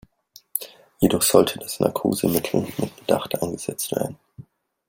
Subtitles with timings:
[0.97, 4.17] Jedoch sollte das Narkosemittel mit Bedacht eingesetzt werden.